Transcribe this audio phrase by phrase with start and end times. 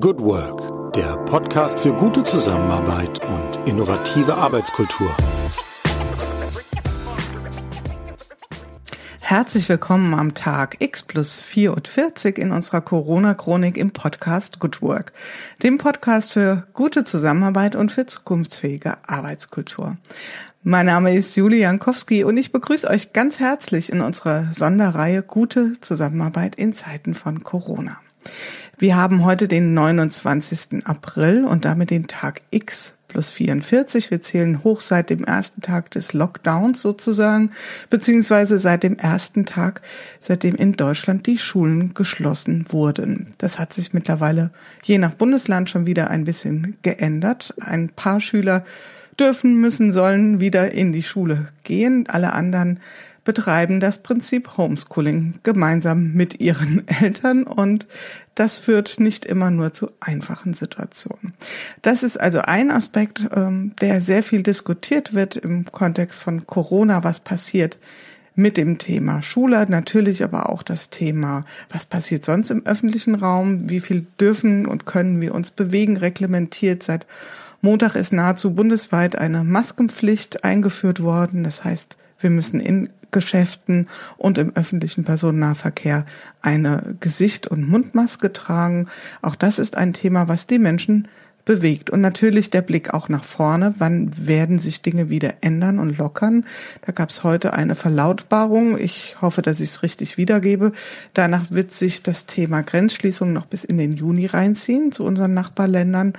[0.00, 5.14] Good Work, der Podcast für gute Zusammenarbeit und innovative Arbeitskultur.
[9.20, 15.12] Herzlich willkommen am Tag X plus 44 in unserer Corona-Chronik im Podcast Good Work,
[15.62, 19.96] dem Podcast für gute Zusammenarbeit und für zukunftsfähige Arbeitskultur.
[20.62, 25.78] Mein Name ist Julie Jankowski und ich begrüße euch ganz herzlich in unserer Sonderreihe Gute
[25.82, 27.98] Zusammenarbeit in Zeiten von Corona.
[28.82, 30.84] Wir haben heute den 29.
[30.86, 34.10] April und damit den Tag X plus 44.
[34.10, 37.52] Wir zählen hoch seit dem ersten Tag des Lockdowns sozusagen,
[37.90, 39.82] beziehungsweise seit dem ersten Tag,
[40.20, 43.34] seitdem in Deutschland die Schulen geschlossen wurden.
[43.38, 44.50] Das hat sich mittlerweile
[44.82, 47.54] je nach Bundesland schon wieder ein bisschen geändert.
[47.60, 48.64] Ein paar Schüler
[49.16, 52.06] dürfen, müssen, sollen wieder in die Schule gehen.
[52.08, 52.80] Alle anderen
[53.24, 57.86] betreiben das Prinzip Homeschooling gemeinsam mit ihren Eltern und
[58.34, 61.34] das führt nicht immer nur zu einfachen Situationen.
[61.82, 67.04] Das ist also ein Aspekt, ähm, der sehr viel diskutiert wird im Kontext von Corona,
[67.04, 67.78] was passiert
[68.34, 73.68] mit dem Thema Schule, natürlich aber auch das Thema, was passiert sonst im öffentlichen Raum,
[73.68, 76.82] wie viel dürfen und können wir uns bewegen, reglementiert.
[76.82, 77.06] Seit
[77.60, 81.44] Montag ist nahezu bundesweit eine Maskenpflicht eingeführt worden.
[81.44, 86.04] Das heißt, wir müssen in Geschäften und im öffentlichen Personennahverkehr
[86.40, 88.88] eine Gesicht- und Mundmaske tragen.
[89.20, 91.08] Auch das ist ein Thema, was die Menschen
[91.44, 91.90] bewegt.
[91.90, 93.74] Und natürlich der Blick auch nach vorne.
[93.78, 96.44] Wann werden sich Dinge wieder ändern und lockern?
[96.86, 98.78] Da gab es heute eine Verlautbarung.
[98.78, 100.72] Ich hoffe, dass ich es richtig wiedergebe.
[101.14, 106.12] Danach wird sich das Thema Grenzschließung noch bis in den Juni reinziehen zu unseren Nachbarländern.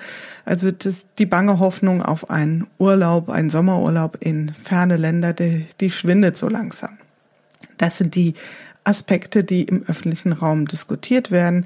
[0.45, 5.91] Also das, die bange Hoffnung auf einen Urlaub, einen Sommerurlaub in ferne Länder, die, die
[5.91, 6.97] schwindet so langsam.
[7.77, 8.33] Das sind die
[8.83, 11.65] Aspekte, die im öffentlichen Raum diskutiert werden.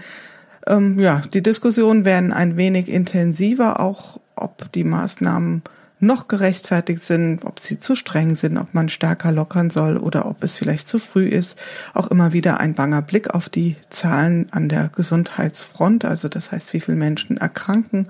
[0.68, 5.64] Ähm, ja, die Diskussionen werden ein wenig intensiver, auch ob die Maßnahmen
[6.00, 10.44] noch gerechtfertigt sind, ob sie zu streng sind, ob man stärker lockern soll oder ob
[10.44, 11.58] es vielleicht zu früh ist.
[11.96, 16.74] Auch immer wieder ein banger Blick auf die Zahlen an der Gesundheitsfront, also das heißt,
[16.74, 18.10] wie viele Menschen erkranken.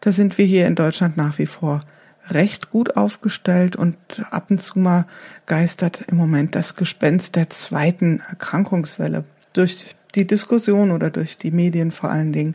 [0.00, 1.80] Da sind wir hier in Deutschland nach wie vor
[2.28, 3.96] recht gut aufgestellt und
[4.30, 5.04] ab und zu mal
[5.44, 11.92] geistert im Moment das Gespenst der zweiten Erkrankungswelle durch die Diskussion oder durch die Medien
[11.92, 12.54] vor allen Dingen.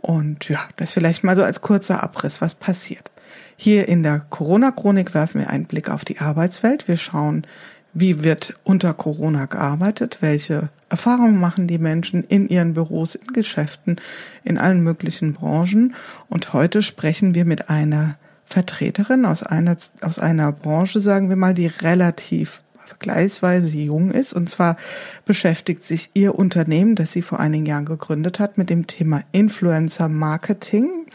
[0.00, 3.10] Und ja, das vielleicht mal so als kurzer Abriss, was passiert.
[3.56, 6.88] Hier in der Corona-Chronik werfen wir einen Blick auf die Arbeitswelt.
[6.88, 7.46] Wir schauen,
[7.94, 14.00] wie wird unter Corona gearbeitet, welche Erfahrungen machen die Menschen in ihren Büros, in Geschäften,
[14.44, 15.94] in allen möglichen Branchen.
[16.28, 18.16] Und heute sprechen wir mit einer
[18.46, 22.61] Vertreterin aus einer, aus einer Branche, sagen wir mal, die relativ
[23.02, 24.32] vergleichsweise jung ist.
[24.32, 24.76] Und zwar
[25.24, 30.08] beschäftigt sich ihr Unternehmen, das sie vor einigen Jahren gegründet hat, mit dem Thema Influencer
[30.08, 31.06] Marketing.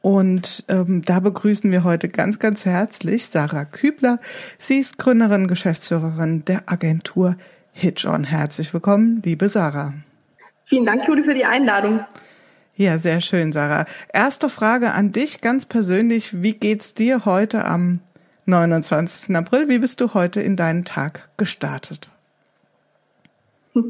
[0.00, 4.18] Und ähm, da begrüßen wir heute ganz, ganz herzlich Sarah Kübler.
[4.58, 7.36] Sie ist Gründerin, Geschäftsführerin der Agentur
[7.72, 8.24] Hitch On.
[8.24, 9.92] Herzlich willkommen, liebe Sarah.
[10.64, 12.00] Vielen Dank, Julie, für die Einladung.
[12.76, 13.84] Ja, sehr schön, Sarah.
[14.12, 16.42] Erste Frage an dich ganz persönlich.
[16.42, 18.00] Wie geht's dir heute am
[18.46, 19.34] 29.
[19.36, 19.68] April.
[19.68, 22.08] Wie bist du heute in deinen Tag gestartet?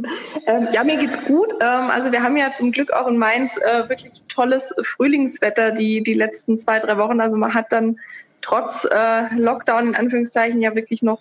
[0.49, 1.53] Ähm, ja, mir geht's gut.
[1.61, 6.03] Ähm, also wir haben ja zum Glück auch in Mainz äh, wirklich tolles Frühlingswetter die,
[6.03, 7.21] die letzten zwei, drei Wochen.
[7.21, 7.99] Also man hat dann
[8.43, 11.21] trotz äh, Lockdown in Anführungszeichen ja wirklich noch,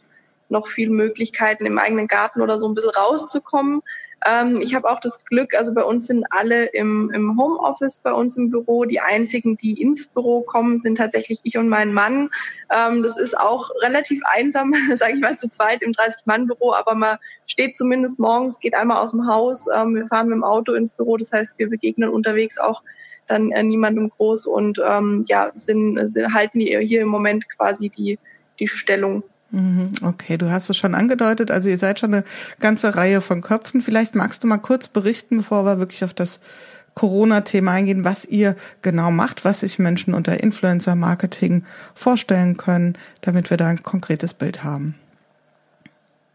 [0.50, 3.82] noch viele Möglichkeiten im eigenen Garten oder so ein bisschen rauszukommen.
[4.28, 8.12] Ähm, ich habe auch das Glück, also bei uns sind alle im, im Homeoffice bei
[8.12, 8.86] uns im Büro.
[8.86, 12.30] Die einzigen, die ins Büro kommen, sind tatsächlich ich und mein Mann.
[12.76, 17.18] Ähm, das ist auch relativ einsam, sage ich mal, zu zweit im 30-Mann-Büro, aber man
[17.46, 19.68] steht zumindest morgens, geht einmal aus dem Haus.
[19.74, 22.82] Ähm, wir fahren mit dem Auto ins Büro, das heißt, wir begegnen unterwegs auch
[23.28, 28.20] dann äh, niemandem groß und ähm, ja, sind, sind, halten hier im Moment quasi die,
[28.60, 29.24] die Stellung.
[29.52, 31.52] Mhm, okay, du hast es schon angedeutet.
[31.52, 32.24] Also ihr seid schon eine
[32.60, 33.82] ganze Reihe von Köpfen.
[33.82, 36.40] Vielleicht magst du mal kurz berichten, bevor wir wirklich auf das
[36.96, 41.64] Corona-Thema eingehen, was ihr genau macht, was sich Menschen unter Influencer-Marketing
[41.94, 44.96] vorstellen können, damit wir da ein konkretes Bild haben.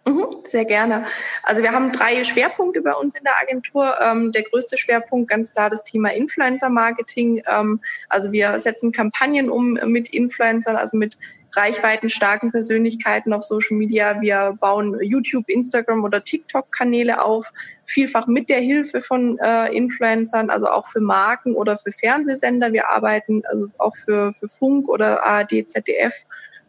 [0.06, 1.06] Mhm, sehr gerne.
[1.42, 3.94] Also wir haben drei Schwerpunkte bei uns in der Agentur.
[4.00, 7.42] Ähm, der größte Schwerpunkt ganz klar das Thema Influencer-Marketing.
[7.46, 11.16] Ähm, also wir setzen Kampagnen um mit Influencern, also mit
[11.55, 14.20] reichweitenstarken Persönlichkeiten auf Social Media.
[14.20, 17.52] Wir bauen YouTube, Instagram oder TikTok-Kanäle auf,
[17.85, 22.73] vielfach mit der Hilfe von äh, Influencern, also auch für Marken oder für Fernsehsender.
[22.73, 26.14] Wir arbeiten also auch für, für Funk oder ARD, ZDF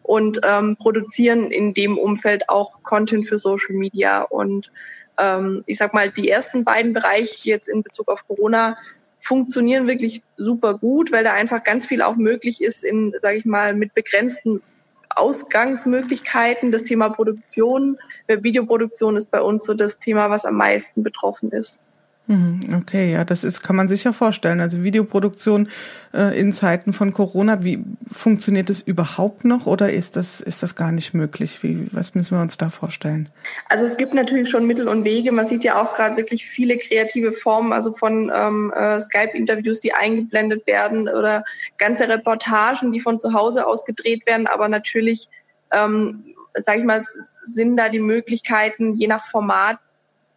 [0.04, 4.24] und ähm, produzieren in dem Umfeld auch Content für Social Media.
[4.24, 4.72] Und
[5.18, 8.78] ähm, ich sag mal, die ersten beiden Bereiche jetzt in Bezug auf Corona
[9.18, 13.46] funktionieren wirklich super gut, weil da einfach ganz viel auch möglich ist in, sage ich
[13.46, 14.64] mal, mit begrenzten
[15.18, 16.72] Ausgangsmöglichkeiten.
[16.72, 17.98] Das Thema Produktion,
[18.28, 21.80] Videoproduktion ist bei uns so das Thema, was am meisten betroffen ist.
[22.32, 24.62] Mhm, okay, ja, das ist, kann man sich ja vorstellen.
[24.62, 25.68] Also Videoproduktion
[26.14, 30.78] äh, in Zeiten von Corona, wie funktioniert das überhaupt noch oder ist das, ist das
[30.78, 31.62] gar nicht möglich?
[31.62, 33.28] Wie, was müssen wir uns da vorstellen?
[33.68, 35.34] Also es gibt natürlich schon Mittel und Wege.
[35.34, 39.94] Man sieht ja auch gerade wirklich viele kreative Formen, also von ähm, äh, Skype-Interviews, die
[39.94, 41.44] eingeblendet werden oder
[41.78, 45.28] ganze Reportagen, die von zu Hause aus gedreht werden, aber natürlich,
[45.74, 46.24] ähm,
[46.54, 47.04] sage ich mal,
[47.44, 49.80] sind da die Möglichkeiten, je nach Format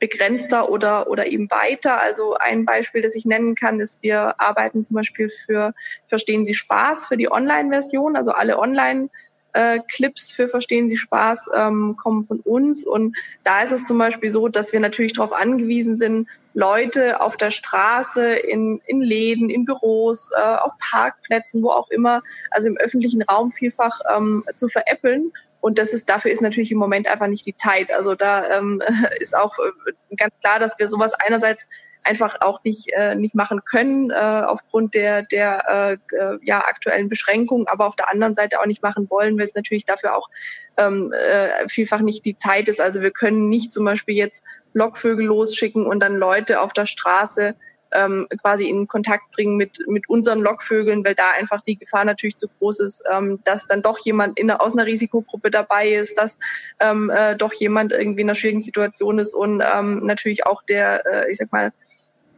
[0.06, 2.00] begrenzter oder, oder eben weiter.
[2.00, 5.72] Also ein Beispiel, das ich nennen kann, ist, wir arbeiten zum Beispiel für
[6.06, 9.08] Verstehen Sie Spaß für die Online-Version, also alle Online-
[9.54, 12.84] äh, Clips für Verstehen Sie Spaß ähm, kommen von uns.
[12.84, 17.36] Und da ist es zum Beispiel so, dass wir natürlich darauf angewiesen sind, Leute auf
[17.36, 22.76] der Straße, in, in Läden, in Büros, äh, auf Parkplätzen, wo auch immer, also im
[22.76, 25.32] öffentlichen Raum vielfach ähm, zu veräppeln.
[25.64, 27.90] Und das ist, dafür ist natürlich im Moment einfach nicht die Zeit.
[27.90, 28.82] Also da ähm,
[29.18, 31.66] ist auch äh, ganz klar, dass wir sowas einerseits
[32.02, 37.08] einfach auch nicht äh, nicht machen können äh, aufgrund der der äh, äh, ja aktuellen
[37.08, 40.28] Beschränkungen, aber auf der anderen Seite auch nicht machen wollen, weil es natürlich dafür auch
[40.76, 42.82] ähm, äh, vielfach nicht die Zeit ist.
[42.82, 44.44] Also wir können nicht zum Beispiel jetzt
[44.74, 47.54] Lockvögel losschicken und dann Leute auf der Straße
[47.94, 52.36] ähm, quasi in Kontakt bringen mit, mit unseren Lockvögeln, weil da einfach die Gefahr natürlich
[52.36, 56.38] zu groß ist, ähm, dass dann doch jemand in, aus einer Risikogruppe dabei ist, dass
[56.80, 61.04] ähm, äh, doch jemand irgendwie in einer schwierigen Situation ist und ähm, natürlich auch der,
[61.06, 61.72] äh, ich sag mal,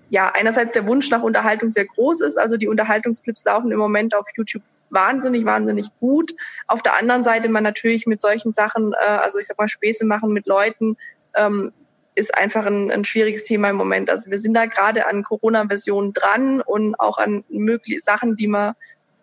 [0.09, 2.37] ja, einerseits der Wunsch nach Unterhaltung sehr groß ist.
[2.37, 6.33] Also die Unterhaltungsclips laufen im Moment auf YouTube wahnsinnig, wahnsinnig gut.
[6.69, 10.05] Auf der anderen Seite man natürlich mit solchen Sachen, äh, also ich sag mal Späße
[10.05, 10.97] machen mit Leuten,
[11.35, 11.73] ähm,
[12.17, 14.11] ist einfach ein, ein schwieriges Thema im Moment.
[14.11, 18.75] Also wir sind da gerade an Corona-Versionen dran und auch an mögliche Sachen, die man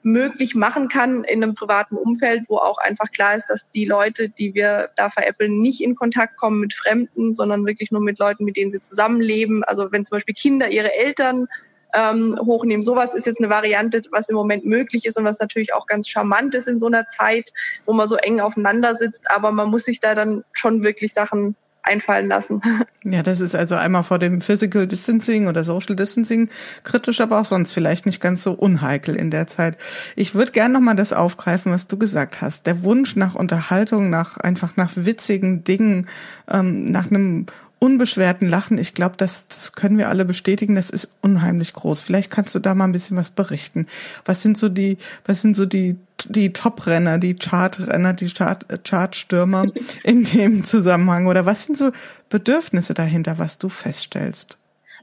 [0.03, 4.29] möglich machen kann in einem privaten Umfeld, wo auch einfach klar ist, dass die Leute,
[4.29, 8.43] die wir da veräppeln, nicht in Kontakt kommen mit Fremden, sondern wirklich nur mit Leuten,
[8.43, 9.63] mit denen sie zusammenleben.
[9.63, 11.47] Also wenn zum Beispiel Kinder ihre Eltern
[11.95, 12.83] ähm, hochnehmen.
[12.83, 16.09] Sowas ist jetzt eine Variante, was im Moment möglich ist und was natürlich auch ganz
[16.09, 17.51] charmant ist in so einer Zeit,
[17.85, 19.29] wo man so eng aufeinander sitzt.
[19.31, 22.61] Aber man muss sich da dann schon wirklich Sachen einfallen lassen.
[23.05, 26.49] Ja, das ist also einmal vor dem Physical Distancing oder Social Distancing
[26.85, 29.77] kritisch, aber auch sonst vielleicht nicht ganz so unheikel in der Zeit.
[30.15, 32.65] Ich würde gerne nochmal das aufgreifen, was du gesagt hast.
[32.65, 36.07] Der Wunsch nach Unterhaltung, nach einfach nach witzigen Dingen,
[36.49, 37.47] ähm, nach einem
[37.83, 41.99] unbeschwerten Lachen, ich glaube, das, das können wir alle bestätigen, das ist unheimlich groß.
[41.99, 43.87] Vielleicht kannst du da mal ein bisschen was berichten.
[44.23, 45.97] Was sind so die, was sind so die,
[46.29, 49.65] die Top-Renner, die Chart-Renner, die Chart, Chart-Stürmer
[50.05, 51.27] in dem Zusammenhang?
[51.27, 51.91] Oder was sind so
[52.29, 54.57] Bedürfnisse dahinter, was du feststellst?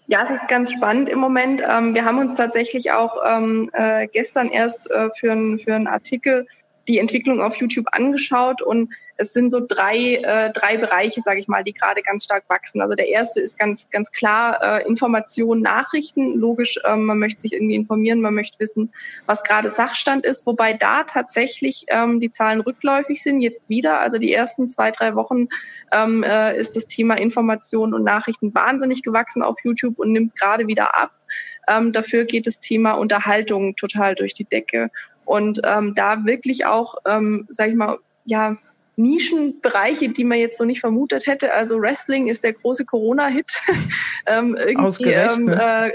[0.07, 1.63] Ja, es ist ganz spannend im Moment.
[1.69, 5.87] Ähm, wir haben uns tatsächlich auch ähm, äh, gestern erst äh, für, ein, für einen
[5.87, 6.47] Artikel
[6.89, 11.47] die Entwicklung auf YouTube angeschaut und es sind so drei, äh, drei Bereiche, sage ich
[11.47, 12.81] mal, die gerade ganz stark wachsen.
[12.81, 16.39] Also der erste ist ganz, ganz klar äh, Information, Nachrichten.
[16.39, 18.93] Logisch, ähm, man möchte sich irgendwie informieren, man möchte wissen,
[19.27, 24.01] was gerade Sachstand ist, wobei da tatsächlich ähm, die Zahlen rückläufig sind, jetzt wieder.
[24.01, 25.49] Also die ersten zwei, drei Wochen
[25.93, 30.67] ähm, äh, ist das Thema Information und Nachrichten wahnsinnig gewachsen auf YouTube und nimmt gerade
[30.67, 31.13] wieder ab.
[31.69, 34.91] Ähm, dafür geht das Thema Unterhaltung total durch die Decke.
[35.31, 38.57] Und ähm, da wirklich auch, ähm, sag ich mal, ja,
[38.97, 41.53] Nischenbereiche, die man jetzt so nicht vermutet hätte.
[41.53, 43.47] Also Wrestling ist der große Corona-Hit.
[44.27, 45.93] ähm, irgendwie, ähm, äh,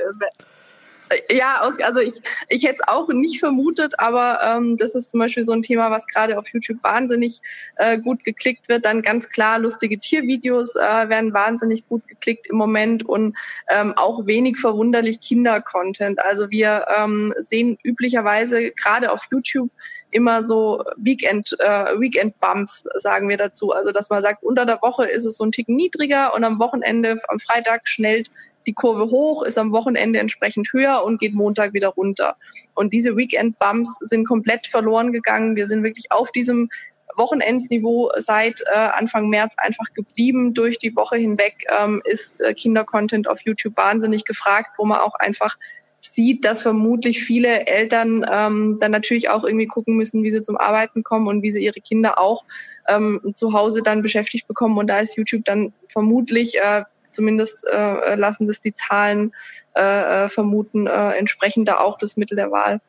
[1.30, 2.14] ja, aus, also ich,
[2.50, 5.92] ich hätte es auch nicht vermutet, aber ähm, das ist zum Beispiel so ein Thema,
[5.92, 7.42] was gerade auf YouTube wahnsinnig
[7.76, 8.86] äh, gut geklickt wird.
[8.86, 13.36] Dann ganz klar, lustige Tiervideos äh, werden wahnsinnig gut geklickt im Moment und
[13.70, 16.20] ähm, auch wenig verwunderlich Kinder-Content.
[16.20, 19.70] Also wir ähm, sehen üblicherweise gerade auf YouTube
[20.12, 23.72] immer so Weekend, äh, Weekend Bumps, sagen wir dazu.
[23.74, 26.60] Also dass man sagt, unter der Woche ist es so ein Tick niedriger und am
[26.60, 28.32] Wochenende, am Freitag schnellt
[28.68, 32.36] die Kurve hoch, ist am Wochenende entsprechend höher und geht Montag wieder runter.
[32.74, 35.56] Und diese Weekend-Bumps sind komplett verloren gegangen.
[35.56, 36.70] Wir sind wirklich auf diesem
[37.16, 40.54] Wochenendsniveau seit äh, Anfang März einfach geblieben.
[40.54, 45.16] Durch die Woche hinweg ähm, ist äh, Kindercontent auf YouTube wahnsinnig gefragt, wo man auch
[45.16, 45.58] einfach
[46.00, 50.58] sieht, dass vermutlich viele Eltern ähm, dann natürlich auch irgendwie gucken müssen, wie sie zum
[50.58, 52.44] Arbeiten kommen und wie sie ihre Kinder auch
[52.88, 54.78] ähm, zu Hause dann beschäftigt bekommen.
[54.78, 56.84] Und da ist YouTube dann vermutlich äh,
[57.16, 59.34] zumindest äh, lassen das die Zahlen
[59.76, 62.80] äh, äh, vermuten, äh, entsprechend da auch das Mittel der Wahl.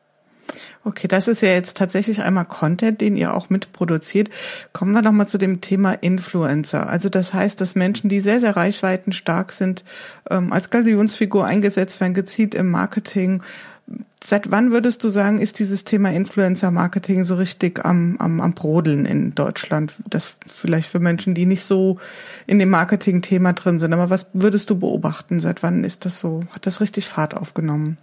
[0.85, 4.29] Okay, das ist ja jetzt tatsächlich einmal Content, den ihr auch mitproduziert.
[4.71, 6.87] Kommen wir nochmal zu dem Thema Influencer.
[6.87, 9.83] Also das heißt, dass Menschen, die sehr, sehr reichweitenstark sind,
[10.29, 13.43] ähm, als Galionsfigur eingesetzt werden, gezielt im Marketing.
[14.23, 19.05] Seit wann würdest du sagen, ist dieses Thema Influencer-Marketing so richtig am, am, am Brodeln
[19.05, 19.93] in Deutschland?
[20.09, 21.97] Das vielleicht für Menschen, die nicht so
[22.45, 23.93] in dem Marketing-Thema drin sind.
[23.93, 25.39] Aber was würdest du beobachten?
[25.39, 26.41] Seit wann ist das so?
[26.51, 27.97] Hat das richtig Fahrt aufgenommen?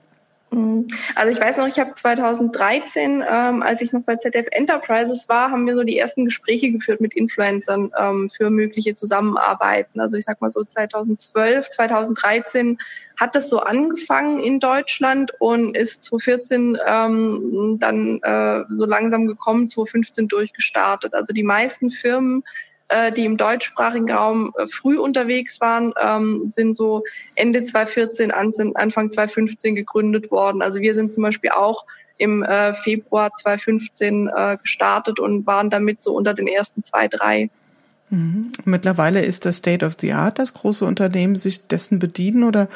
[0.51, 0.89] Mhm.
[1.15, 5.51] Also ich weiß noch, ich habe 2013, ähm, als ich noch bei ZDF Enterprises war,
[5.51, 10.01] haben wir so die ersten Gespräche geführt mit Influencern ähm, für mögliche Zusammenarbeiten.
[10.01, 12.79] Also ich sag mal so 2012, 2013
[13.19, 19.69] hat das so angefangen in Deutschland und ist 2014 ähm, dann äh, so langsam gekommen,
[19.69, 21.15] 2015 durchgestartet.
[21.15, 22.45] Also die meisten Firmen
[22.88, 29.11] äh, die im deutschsprachigen Raum äh, früh unterwegs waren, ähm, sind so Ende 2014, Anfang
[29.11, 30.62] 2015 gegründet worden.
[30.62, 31.85] Also wir sind zum Beispiel auch
[32.19, 37.50] im äh, Februar 2015 äh, gestartet und waren damit so unter den ersten zwei, drei.
[38.11, 38.53] Mhm.
[38.64, 42.69] Mittlerweile ist das State of the Art, dass große Unternehmen sich dessen bedienen oder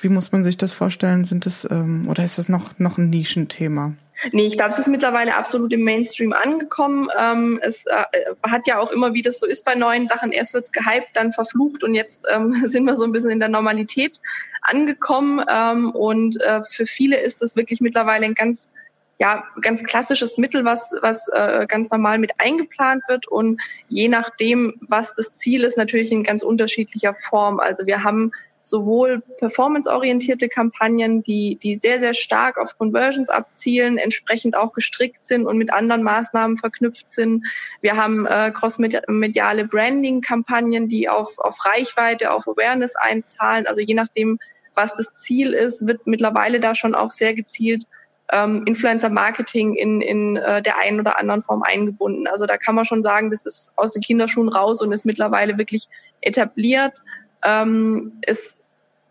[0.00, 1.24] wie muss man sich das vorstellen?
[1.24, 3.94] Sind das ähm, oder ist das noch noch ein Nischenthema?
[4.30, 7.08] Nee, ich glaube, es ist mittlerweile absolut im Mainstream angekommen.
[7.18, 8.04] Ähm, es äh,
[8.48, 11.32] hat ja auch immer, wie das so ist bei neuen Sachen, erst wird's gehypt, dann
[11.32, 14.20] verflucht und jetzt ähm, sind wir so ein bisschen in der Normalität
[14.62, 15.44] angekommen.
[15.48, 18.70] Ähm, und äh, für viele ist das wirklich mittlerweile ein ganz
[19.18, 24.74] ja, ganz klassisches Mittel, was, was äh, ganz normal mit eingeplant wird und je nachdem,
[24.80, 27.60] was das Ziel ist, natürlich in ganz unterschiedlicher Form.
[27.60, 34.56] Also wir haben sowohl performanceorientierte Kampagnen, die, die sehr, sehr stark auf Conversions abzielen, entsprechend
[34.56, 37.44] auch gestrickt sind und mit anderen Maßnahmen verknüpft sind.
[37.80, 43.66] Wir haben äh, crossmediale Branding-Kampagnen, die auf, auf Reichweite, auf Awareness einzahlen.
[43.66, 44.38] Also je nachdem,
[44.74, 47.84] was das Ziel ist, wird mittlerweile da schon auch sehr gezielt
[48.32, 52.26] ähm, Influencer-Marketing in, in äh, der einen oder anderen Form eingebunden.
[52.26, 55.58] Also da kann man schon sagen, das ist aus den Kinderschuhen raus und ist mittlerweile
[55.58, 55.86] wirklich
[56.22, 56.98] etabliert.
[57.44, 58.64] Ähm, es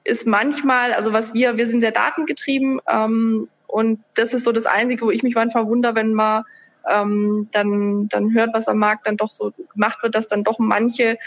[0.04, 4.66] ist manchmal, also was wir, wir sind sehr datengetrieben ähm, und das ist so das
[4.66, 6.44] Einzige, wo ich mich manchmal wundere, wenn man
[6.90, 10.60] ähm, dann, dann hört, was am Markt dann doch so gemacht wird, dass dann doch
[10.60, 11.18] manche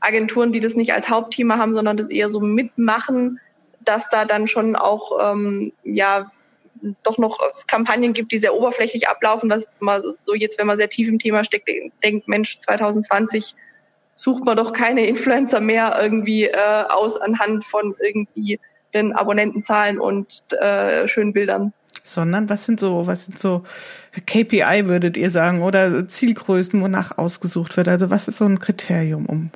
[0.00, 3.38] Agenturen, die das nicht als Hauptthema haben, sondern das eher so mitmachen,
[3.80, 6.30] dass da dann schon auch ähm, ja
[7.02, 7.38] doch noch
[7.68, 11.18] Kampagnen gibt, die sehr oberflächlich ablaufen, was man so jetzt, wenn man sehr tief im
[11.18, 11.68] Thema steckt,
[12.02, 13.54] denkt, Mensch, 2020
[14.22, 18.60] sucht man doch keine Influencer mehr irgendwie äh, aus anhand von irgendwie
[18.94, 21.72] den Abonnentenzahlen und äh, schönen Bildern.
[22.04, 23.64] Sondern was sind so, was sind so
[24.26, 27.88] KPI würdet ihr sagen oder Zielgrößen, wonach ausgesucht wird?
[27.88, 29.50] Also was ist so ein Kriterium, um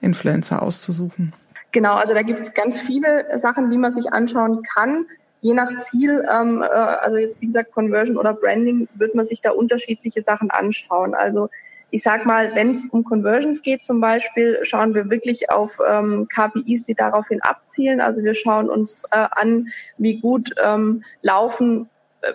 [0.00, 1.32] Influencer auszusuchen?
[1.70, 5.06] Genau, also da gibt es ganz viele Sachen, die man sich anschauen kann.
[5.40, 9.40] Je nach Ziel, ähm, äh, also jetzt wie gesagt Conversion oder Branding, wird man sich
[9.40, 11.14] da unterschiedliche Sachen anschauen.
[11.14, 11.48] Also
[11.90, 16.28] ich sag mal, wenn es um Conversions geht zum Beispiel, schauen wir wirklich auf ähm,
[16.28, 18.00] KPIs, die daraufhin abzielen.
[18.00, 19.68] Also wir schauen uns äh, an,
[19.98, 21.88] wie gut ähm, laufen
[22.22, 22.32] äh,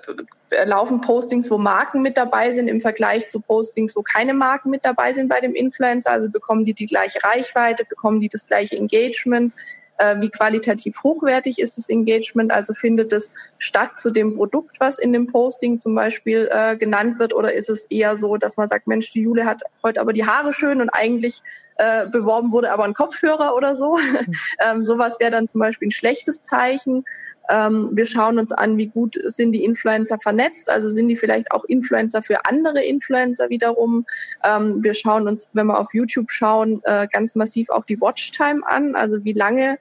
[0.50, 4.70] äh, laufen Postings, wo Marken mit dabei sind im Vergleich zu Postings, wo keine Marken
[4.70, 6.12] mit dabei sind bei dem Influencer.
[6.12, 9.54] Also bekommen die die gleiche Reichweite, bekommen die das gleiche Engagement,
[9.98, 15.00] äh, wie qualitativ hochwertig ist das Engagement, also findet es statt zu dem Produkt, was
[15.00, 18.68] in dem Posting zum Beispiel äh, genannt wird, oder ist es eher so, dass man
[18.68, 21.42] sagt, Mensch, die Jule hat heute aber die Haare schön und eigentlich
[21.78, 23.98] äh, beworben wurde aber ein Kopfhörer oder so.
[24.06, 24.34] Mhm.
[24.60, 27.04] ähm, sowas wäre dann zum Beispiel ein schlechtes Zeichen.
[27.50, 31.52] Ähm, wir schauen uns an, wie gut sind die Influencer vernetzt, also sind die vielleicht
[31.52, 34.06] auch Influencer für andere Influencer wiederum.
[34.44, 38.62] Ähm, wir schauen uns, wenn wir auf YouTube schauen, äh, ganz massiv auch die Watchtime
[38.68, 39.78] an, also wie lange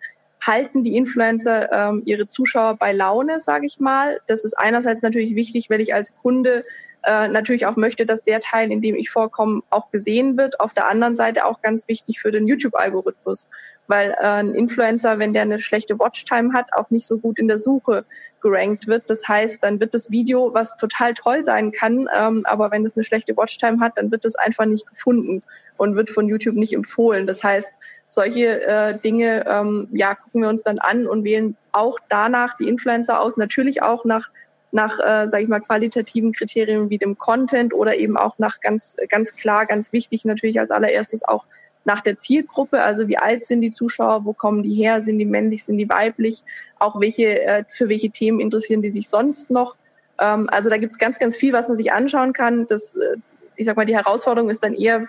[0.47, 4.21] halten die Influencer ähm, ihre Zuschauer bei Laune, sage ich mal.
[4.27, 6.65] Das ist einerseits natürlich wichtig, weil ich als Kunde
[7.07, 10.61] äh, natürlich auch möchte, dass der Teil, in dem ich vorkomme, auch gesehen wird.
[10.61, 13.49] Auf der anderen Seite auch ganz wichtig für den YouTube-Algorithmus
[13.87, 17.49] weil äh, ein Influencer, wenn der eine schlechte Watchtime hat, auch nicht so gut in
[17.49, 18.05] der Suche
[18.41, 19.11] gerankt wird.
[19.11, 22.97] Das heißt, dann wird das Video, was total toll sein kann, ähm, aber wenn es
[22.97, 25.43] eine schlechte Watchtime hat, dann wird es einfach nicht gefunden
[25.77, 27.27] und wird von YouTube nicht empfohlen.
[27.27, 27.73] Das heißt,
[28.07, 32.69] solche äh, Dinge ähm, ja, gucken wir uns dann an und wählen auch danach die
[32.69, 34.31] Influencer aus, natürlich auch nach
[34.75, 38.97] nach, äh, sage ich mal, qualitativen Kriterien wie dem Content oder eben auch nach ganz,
[39.09, 41.45] ganz klar, ganz wichtig natürlich als allererstes auch
[41.85, 45.27] nach der Zielgruppe, also wie alt sind die Zuschauer, wo kommen die her, sind die
[45.27, 46.43] männlich, sind die weiblich,
[46.79, 49.77] auch welche, äh, für welche Themen interessieren die sich sonst noch.
[50.19, 52.67] Ähm, also da gibt es ganz, ganz viel, was man sich anschauen kann.
[52.67, 53.17] Das, äh,
[53.57, 55.07] ich sag mal, die Herausforderung ist dann eher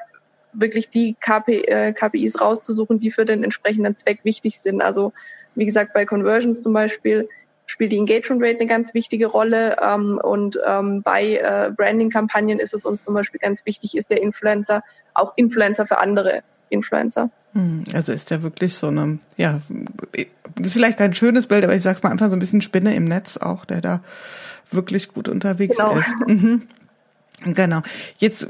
[0.53, 4.81] wirklich die KP, äh, KPIs rauszusuchen, die für den entsprechenden Zweck wichtig sind.
[4.81, 5.13] Also
[5.55, 7.29] wie gesagt, bei Conversions zum Beispiel
[7.75, 9.75] spielt die Engagement Rate eine ganz wichtige Rolle.
[9.81, 14.23] Ähm, und ähm, bei äh, Branding-Kampagnen ist es uns zum Beispiel ganz wichtig, ist der
[14.23, 14.81] Influencer
[15.13, 17.31] auch Influencer für andere Influencer.
[17.51, 19.59] Hm, also ist der wirklich so eine, ja,
[20.61, 23.03] ist vielleicht kein schönes Bild, aber ich sag's mal einfach so ein bisschen Spinne im
[23.03, 23.99] Netz auch, der da
[24.71, 25.97] wirklich gut unterwegs genau.
[25.97, 26.15] ist.
[26.27, 26.61] Mhm.
[27.43, 27.81] Genau.
[28.17, 28.47] Jetzt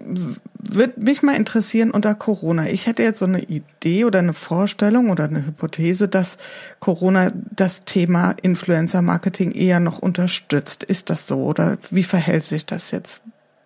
[0.58, 2.68] würde mich mal interessieren unter Corona.
[2.68, 6.38] Ich hätte jetzt so eine Idee oder eine Vorstellung oder eine Hypothese, dass
[6.80, 10.84] Corona das Thema Influencer Marketing eher noch unterstützt.
[10.84, 13.22] Ist das so oder wie verhält sich das jetzt?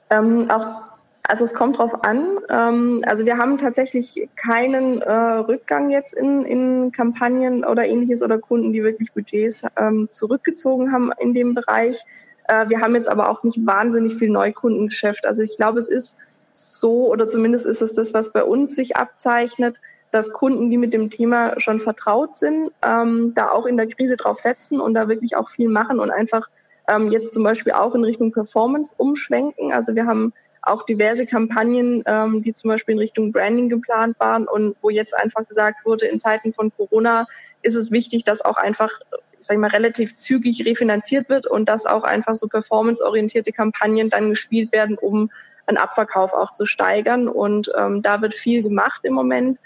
[0.09, 0.81] Ähm, auch,
[1.23, 2.25] also es kommt drauf an.
[2.49, 8.39] Ähm, also wir haben tatsächlich keinen äh, Rückgang jetzt in, in Kampagnen oder ähnliches oder
[8.39, 12.03] Kunden, die wirklich Budgets ähm, zurückgezogen haben in dem Bereich.
[12.49, 15.25] Äh, wir haben jetzt aber auch nicht wahnsinnig viel Neukundengeschäft.
[15.25, 16.17] Also ich glaube, es ist
[16.51, 19.77] so, oder zumindest ist es das, was bei uns sich abzeichnet,
[20.11, 24.17] dass Kunden, die mit dem Thema schon vertraut sind, ähm, da auch in der Krise
[24.17, 26.49] drauf setzen und da wirklich auch viel machen und einfach
[26.87, 29.71] ähm, jetzt zum Beispiel auch in Richtung Performance umschwenken.
[29.71, 34.47] Also wir haben auch diverse Kampagnen, ähm, die zum Beispiel in Richtung Branding geplant waren
[34.47, 37.27] und wo jetzt einfach gesagt wurde, in Zeiten von Corona
[37.61, 38.99] ist es wichtig, dass auch einfach
[39.39, 44.29] sag ich mal, relativ zügig refinanziert wird und dass auch einfach so performanceorientierte Kampagnen dann
[44.29, 45.31] gespielt werden, um
[45.65, 47.27] einen Abverkauf auch zu steigern.
[47.27, 49.59] Und ähm, da wird viel gemacht im Moment.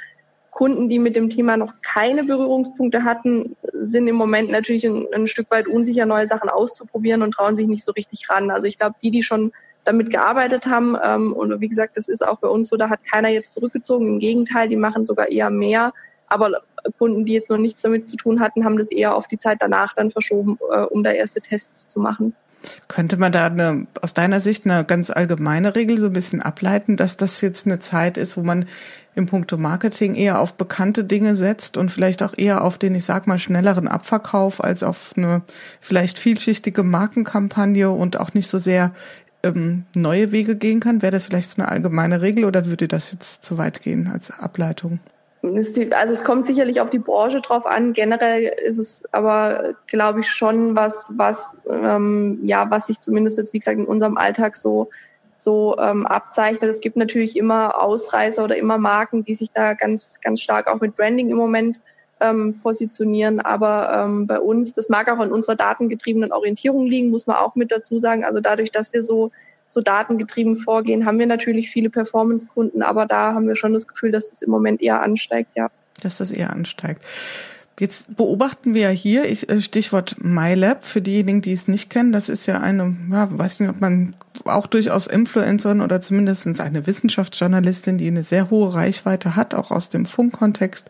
[0.51, 5.27] Kunden, die mit dem Thema noch keine Berührungspunkte hatten, sind im Moment natürlich ein, ein
[5.27, 8.51] Stück weit unsicher, neue Sachen auszuprobieren und trauen sich nicht so richtig ran.
[8.51, 9.51] Also ich glaube, die, die schon
[9.83, 13.03] damit gearbeitet haben, ähm, und wie gesagt, das ist auch bei uns so, da hat
[13.03, 14.07] keiner jetzt zurückgezogen.
[14.07, 15.91] Im Gegenteil, die machen sogar eher mehr.
[16.33, 16.61] Aber
[16.97, 19.57] Kunden, die jetzt noch nichts damit zu tun hatten, haben das eher auf die Zeit
[19.61, 22.35] danach dann verschoben, äh, um da erste Tests zu machen.
[22.87, 26.95] Könnte man da eine, aus deiner Sicht eine ganz allgemeine Regel so ein bisschen ableiten,
[26.95, 28.67] dass das jetzt eine Zeit ist, wo man
[29.15, 33.05] im Punkto Marketing eher auf bekannte Dinge setzt und vielleicht auch eher auf den, ich
[33.05, 35.43] sag mal, schnelleren Abverkauf als auf eine
[35.81, 38.93] vielleicht vielschichtige Markenkampagne und auch nicht so sehr
[39.43, 41.01] ähm, neue Wege gehen kann?
[41.01, 44.39] Wäre das vielleicht so eine allgemeine Regel oder würde das jetzt zu weit gehen als
[44.39, 44.99] Ableitung?
[45.43, 47.91] Also es kommt sicherlich auf die Branche drauf an.
[47.91, 53.53] Generell ist es aber, glaube ich, schon was, was ähm, ja, was sich zumindest jetzt,
[53.53, 54.89] wie gesagt, in unserem Alltag so
[55.37, 56.71] so ähm, abzeichnet.
[56.71, 60.79] Es gibt natürlich immer Ausreißer oder immer Marken, die sich da ganz ganz stark auch
[60.79, 61.81] mit Branding im Moment
[62.21, 63.41] ähm, positionieren.
[63.41, 67.55] Aber ähm, bei uns, das mag auch an unserer datengetriebenen Orientierung liegen, muss man auch
[67.55, 68.23] mit dazu sagen.
[68.23, 69.31] Also dadurch, dass wir so
[69.73, 74.11] so datengetrieben vorgehen, haben wir natürlich viele Performance-Kunden, aber da haben wir schon das Gefühl,
[74.11, 75.69] dass es im Moment eher ansteigt, ja.
[76.01, 77.01] Dass das eher ansteigt.
[77.79, 82.11] Jetzt beobachten wir ja hier, ich, äh, Stichwort MyLab, für diejenigen, die es nicht kennen,
[82.11, 86.85] das ist ja eine, ja, weiß nicht, ob man auch durchaus Influencerin oder zumindest eine
[86.85, 90.87] Wissenschaftsjournalistin, die eine sehr hohe Reichweite hat, auch aus dem Funkkontext,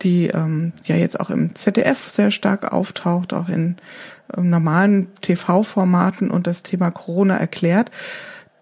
[0.00, 3.76] die ähm, ja jetzt auch im ZDF sehr stark auftaucht, auch in
[4.40, 7.90] normalen TV-Formaten und das Thema Corona erklärt.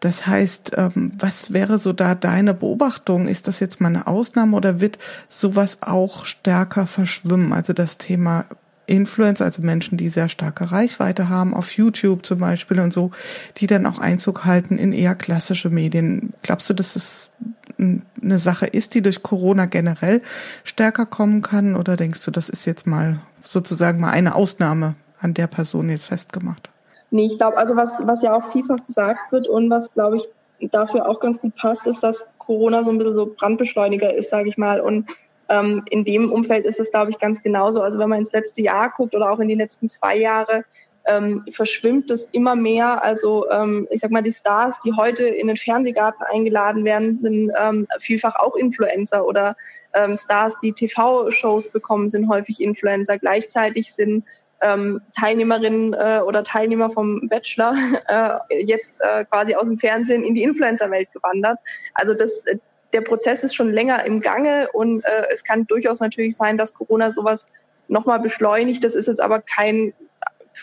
[0.00, 3.28] Das heißt, ähm, was wäre so da deine Beobachtung?
[3.28, 7.52] Ist das jetzt mal eine Ausnahme oder wird sowas auch stärker verschwimmen?
[7.52, 8.46] Also das Thema
[8.86, 13.12] Influencer, also Menschen, die sehr starke Reichweite haben, auf YouTube zum Beispiel und so,
[13.58, 16.32] die dann auch Einzug halten in eher klassische Medien.
[16.42, 17.30] Glaubst du, dass es
[17.78, 20.22] eine Sache ist, die durch Corona generell
[20.64, 21.76] stärker kommen kann?
[21.76, 26.04] Oder denkst du, das ist jetzt mal sozusagen mal eine Ausnahme an der Person jetzt
[26.04, 26.70] festgemacht?
[27.10, 30.28] Nee, ich glaube, also was, was ja auch vielfach gesagt wird und was, glaube ich,
[30.70, 34.48] dafür auch ganz gut passt, ist, dass Corona so ein bisschen so Brandbeschleuniger ist, sage
[34.48, 34.80] ich mal.
[34.80, 35.08] Und
[35.48, 37.82] ähm, in dem Umfeld ist es, glaube ich, ganz genauso.
[37.82, 40.64] Also wenn man ins letzte Jahr guckt oder auch in die letzten zwei Jahre,
[41.06, 43.02] ähm, verschwimmt es immer mehr.
[43.02, 47.50] Also ähm, ich sag mal, die Stars, die heute in den Fernsehgarten eingeladen werden, sind
[47.58, 49.56] ähm, vielfach auch Influencer oder
[49.94, 53.18] ähm, Stars, die TV-Shows bekommen, sind häufig Influencer.
[53.18, 54.24] Gleichzeitig sind
[54.60, 57.74] ähm, Teilnehmerinnen äh, oder Teilnehmer vom Bachelor
[58.08, 61.58] äh, jetzt äh, quasi aus dem Fernsehen in die Influencer-Welt gewandert.
[61.94, 62.58] Also das, äh,
[62.92, 66.74] der Prozess ist schon länger im Gange und äh, es kann durchaus natürlich sein, dass
[66.74, 67.48] Corona sowas
[67.88, 68.82] nochmal beschleunigt.
[68.84, 69.92] Das ist jetzt aber kein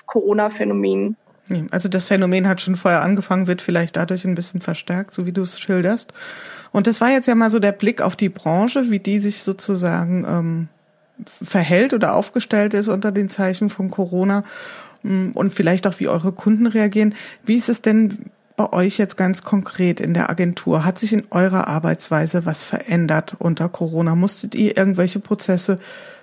[0.05, 1.15] Corona-Phänomen.
[1.71, 5.31] Also das Phänomen hat schon vorher angefangen, wird vielleicht dadurch ein bisschen verstärkt, so wie
[5.31, 6.11] du es schilderst.
[6.71, 9.43] Und das war jetzt ja mal so der Blick auf die Branche, wie die sich
[9.43, 10.67] sozusagen ähm,
[11.25, 14.43] verhält oder aufgestellt ist unter den Zeichen von Corona
[15.03, 17.15] mm, und vielleicht auch wie eure Kunden reagieren.
[17.45, 20.83] Wie ist es denn bei euch jetzt ganz konkret in der Agentur?
[20.83, 24.15] Hat sich in eurer Arbeitsweise was verändert unter Corona?
[24.15, 25.79] Musstet ihr irgendwelche Prozesse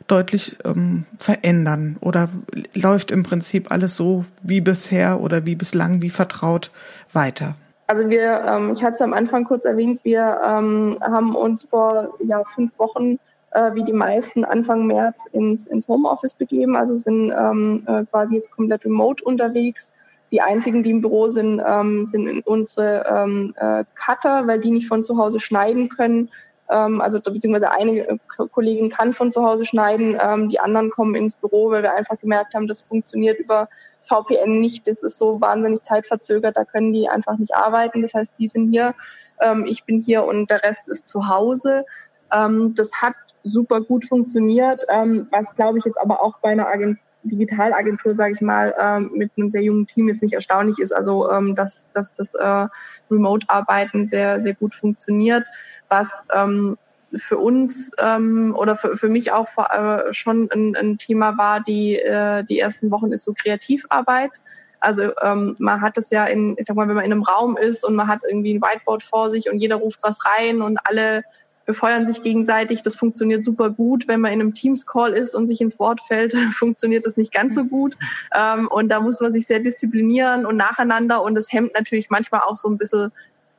[0.07, 2.29] deutlich ähm, verändern oder
[2.75, 6.71] läuft im Prinzip alles so wie bisher oder wie bislang, wie vertraut
[7.13, 7.55] weiter?
[7.87, 12.15] Also wir, ähm, ich hatte es am Anfang kurz erwähnt, wir ähm, haben uns vor
[12.27, 13.19] ja, fünf Wochen
[13.55, 18.37] äh, wie die meisten Anfang März ins, ins Homeoffice begeben, also sind ähm, äh, quasi
[18.37, 19.93] jetzt komplett remote unterwegs.
[20.33, 24.89] Die einzigen, die im Büro sind, ähm, sind unsere ähm, äh, Cutter, weil die nicht
[24.89, 26.31] von zu Hause schneiden können.
[26.71, 28.19] Ähm, also beziehungsweise eine äh,
[28.51, 32.19] Kollegin kann von zu Hause schneiden, ähm, die anderen kommen ins Büro, weil wir einfach
[32.19, 33.69] gemerkt haben, das funktioniert über
[34.01, 34.89] VPN nicht.
[34.89, 38.03] Das ist so wahnsinnig zeitverzögert, da können die einfach nicht arbeiten.
[38.03, 38.95] Das heißt, die sind hier,
[39.41, 41.85] ähm, ich bin hier und der Rest ist zu Hause.
[42.33, 43.15] Ähm, das hat
[43.45, 48.35] super gut funktioniert, ähm, was glaube ich jetzt aber auch bei einer Agentur Digitalagentur, sage
[48.35, 50.95] ich mal, ähm, mit einem sehr jungen Team jetzt nicht erstaunlich ist.
[50.95, 52.67] Also ähm, dass, dass das äh,
[53.11, 55.47] Remote-Arbeiten sehr, sehr gut funktioniert,
[55.89, 56.77] was ähm,
[57.17, 61.97] für uns ähm, oder für, für mich auch äh, schon ein, ein Thema war, die,
[61.97, 64.33] äh, die ersten Wochen ist so Kreativarbeit.
[64.81, 67.57] Also ähm, man hat es ja in, ich sag mal, wenn man in einem Raum
[67.57, 70.79] ist und man hat irgendwie ein Whiteboard vor sich und jeder ruft was rein und
[70.85, 71.23] alle
[71.67, 72.83] befeuern sich gegenseitig.
[72.83, 74.09] Das funktioniert super gut.
[74.09, 77.55] Wenn man in einem Teams-Call ist und sich ins Wort fällt, funktioniert das nicht ganz
[77.55, 77.97] so gut.
[78.35, 81.23] Ähm, und da muss man sich sehr disziplinieren und nacheinander.
[81.23, 83.13] Und das hemmt natürlich manchmal auch so ein bisschen,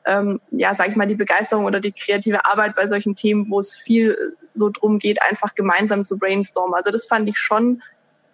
[0.06, 3.60] ähm, ja, sag ich mal, die Begeisterung oder die kreative Arbeit bei solchen Themen, wo
[3.60, 6.76] es viel so drum geht, einfach gemeinsam zu brainstormen.
[6.76, 7.82] Also das fand ich schon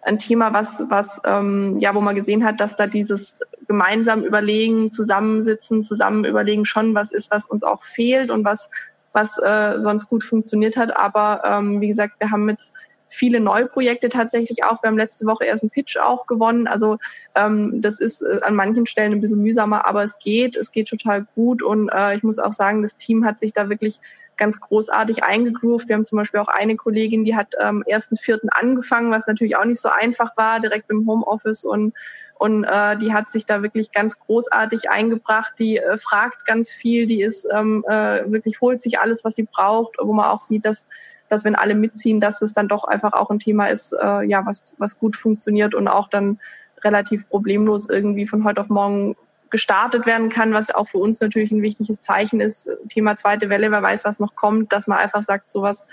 [0.02, 3.36] ein Thema, was, was ähm, ja, wo man gesehen hat, dass da dieses
[3.68, 8.68] gemeinsam überlegen, zusammensitzen, zusammen überlegen schon was ist, was uns auch fehlt und was
[9.12, 10.96] was äh, sonst gut funktioniert hat.
[10.96, 12.72] Aber ähm, wie gesagt, wir haben jetzt
[13.12, 14.82] viele neue Projekte tatsächlich auch.
[14.82, 16.66] Wir haben letzte Woche erst einen Pitch auch gewonnen.
[16.66, 16.98] Also
[17.34, 20.88] ähm, das ist äh, an manchen Stellen ein bisschen mühsamer, aber es geht, es geht
[20.88, 21.62] total gut.
[21.62, 24.00] Und äh, ich muss auch sagen, das Team hat sich da wirklich
[24.38, 25.88] ganz großartig eingegroovt.
[25.88, 29.26] Wir haben zum Beispiel auch eine Kollegin, die hat am ähm, ersten Vierten angefangen, was
[29.26, 31.94] natürlich auch nicht so einfach war, direkt im Homeoffice und
[32.42, 35.52] und äh, die hat sich da wirklich ganz großartig eingebracht.
[35.60, 39.44] Die äh, fragt ganz viel, die ist ähm, äh, wirklich holt sich alles, was sie
[39.44, 40.88] braucht, wo man auch sieht, dass
[41.28, 44.44] dass wenn alle mitziehen, dass das dann doch einfach auch ein Thema ist, äh, ja,
[44.44, 46.40] was was gut funktioniert und auch dann
[46.82, 49.14] relativ problemlos irgendwie von heute auf morgen
[49.50, 52.68] gestartet werden kann, was auch für uns natürlich ein wichtiges Zeichen ist.
[52.88, 55.86] Thema zweite Welle, wer weiß, was noch kommt, dass man einfach sagt, sowas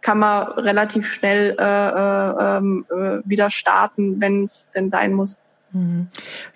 [0.00, 5.40] kann man relativ schnell äh, äh, ähm, äh, wieder starten, wenn es denn sein muss.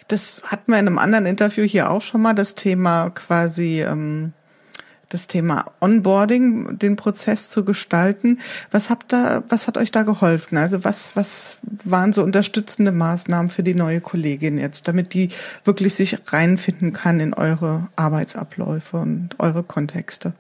[0.09, 4.33] Das hatten wir in einem anderen Interview hier auch schon mal, das Thema quasi, ähm,
[5.11, 8.41] das Thema Onboarding, den Prozess zu gestalten.
[8.71, 10.57] Was habt da, was hat euch da geholfen?
[10.57, 15.29] Also was, was waren so unterstützende Maßnahmen für die neue Kollegin jetzt, damit die
[15.65, 20.33] wirklich sich reinfinden kann in eure Arbeitsabläufe und eure Kontexte?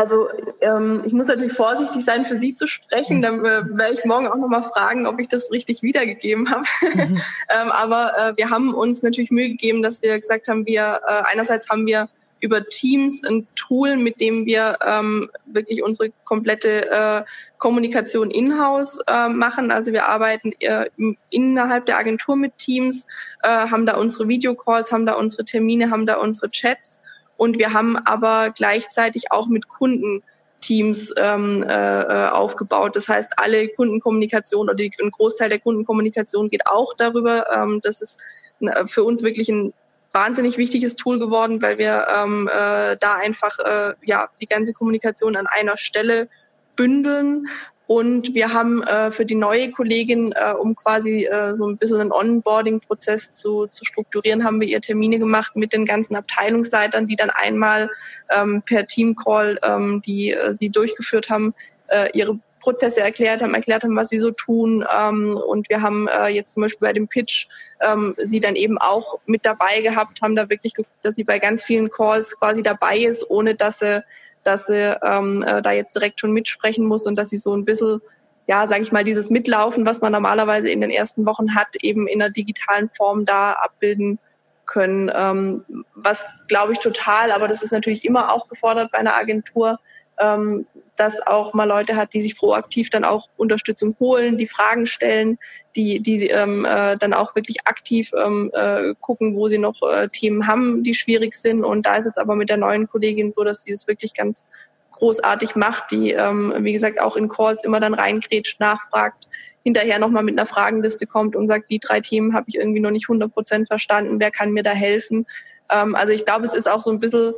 [0.00, 0.28] Also
[0.62, 3.18] ähm, ich muss natürlich vorsichtig sein, für Sie zu sprechen.
[3.18, 3.22] Mhm.
[3.22, 6.62] Dann äh, werde ich morgen auch nochmal fragen, ob ich das richtig wiedergegeben habe.
[6.94, 7.18] Mhm.
[7.50, 11.22] ähm, aber äh, wir haben uns natürlich Mühe gegeben, dass wir gesagt haben, wir äh,
[11.30, 12.08] einerseits haben wir
[12.40, 17.24] über Teams ein Tool, mit dem wir ähm, wirklich unsere komplette äh,
[17.58, 19.70] Kommunikation in-house äh, machen.
[19.70, 20.86] Also wir arbeiten äh,
[21.28, 23.06] innerhalb der Agentur mit Teams,
[23.42, 27.02] äh, haben da unsere Videocalls, haben da unsere Termine, haben da unsere Chats
[27.40, 30.22] und wir haben aber gleichzeitig auch mit Kunden
[30.60, 32.96] Teams ähm, äh, aufgebaut.
[32.96, 37.50] Das heißt, alle Kundenkommunikation oder die, ein Großteil der Kundenkommunikation geht auch darüber.
[37.50, 38.22] Ähm, das ist
[38.60, 39.72] äh, für uns wirklich ein
[40.12, 45.34] wahnsinnig wichtiges Tool geworden, weil wir ähm, äh, da einfach äh, ja die ganze Kommunikation
[45.34, 46.28] an einer Stelle
[46.76, 47.46] bündeln
[47.90, 52.00] und wir haben äh, für die neue Kollegin, äh, um quasi äh, so ein bisschen
[52.00, 57.16] einen Onboarding-Prozess zu, zu strukturieren, haben wir ihr Termine gemacht mit den ganzen Abteilungsleitern, die
[57.16, 57.90] dann einmal
[58.28, 61.52] ähm, per Team-Call, ähm, die äh, sie durchgeführt haben,
[61.88, 64.84] äh, ihre Prozesse erklärt haben, erklärt haben, was sie so tun.
[64.96, 67.48] Ähm, und wir haben äh, jetzt zum Beispiel bei dem Pitch
[67.80, 71.40] ähm, sie dann eben auch mit dabei gehabt, haben da wirklich geguckt, dass sie bei
[71.40, 74.04] ganz vielen Calls quasi dabei ist, ohne dass sie
[74.42, 77.64] dass sie ähm, äh, da jetzt direkt schon mitsprechen muss und dass sie so ein
[77.64, 78.00] bisschen,
[78.46, 82.06] ja, sage ich mal, dieses Mitlaufen, was man normalerweise in den ersten Wochen hat, eben
[82.06, 84.18] in einer digitalen Form da abbilden
[84.66, 85.10] können.
[85.14, 89.78] Ähm, was glaube ich total, aber das ist natürlich immer auch gefordert bei einer Agentur,
[90.18, 90.66] ähm,
[91.00, 95.38] dass auch mal Leute hat, die sich proaktiv dann auch Unterstützung holen, die Fragen stellen,
[95.74, 100.08] die, die ähm, äh, dann auch wirklich aktiv ähm, äh, gucken, wo sie noch äh,
[100.08, 101.64] Themen haben, die schwierig sind.
[101.64, 104.44] Und da ist jetzt aber mit der neuen Kollegin so, dass sie es wirklich ganz
[104.92, 109.26] großartig macht, die, ähm, wie gesagt, auch in Calls immer dann reingrätscht, nachfragt,
[109.64, 112.90] hinterher nochmal mit einer Fragenliste kommt und sagt, die drei Themen habe ich irgendwie noch
[112.90, 115.26] nicht 100 Prozent verstanden, wer kann mir da helfen?
[115.70, 117.32] Ähm, also ich glaube, es ist auch so ein bisschen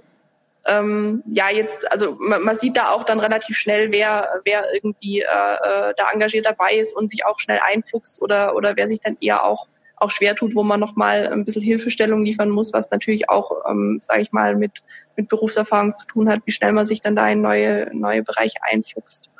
[0.66, 5.20] ähm, ja jetzt, also man, man, sieht da auch dann relativ schnell, wer, wer irgendwie
[5.20, 9.00] äh, äh, da engagiert dabei ist und sich auch schnell einfuchst oder, oder wer sich
[9.00, 12.90] dann eher auch, auch schwer tut, wo man nochmal ein bisschen Hilfestellung liefern muss, was
[12.90, 14.80] natürlich auch, ähm, sage ich mal, mit,
[15.16, 18.58] mit Berufserfahrung zu tun hat, wie schnell man sich dann da in neue, neue Bereiche
[18.62, 19.31] einfuchst.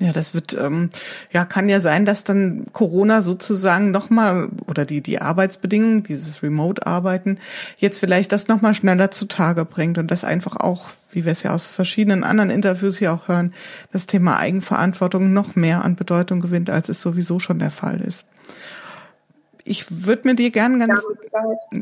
[0.00, 0.90] Ja, das wird ähm,
[1.32, 7.38] ja kann ja sein, dass dann Corona sozusagen nochmal oder die die Arbeitsbedingungen, dieses Remote-Arbeiten
[7.78, 11.52] jetzt vielleicht das nochmal schneller zutage bringt und das einfach auch, wie wir es ja
[11.52, 13.52] aus verschiedenen anderen Interviews hier auch hören,
[13.90, 18.24] das Thema Eigenverantwortung noch mehr an Bedeutung gewinnt, als es sowieso schon der Fall ist.
[19.64, 21.80] Ich würde mit dir gerne ganz ja,